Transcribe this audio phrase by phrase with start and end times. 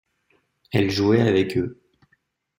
[0.71, 1.79] Elle jouait avec eux.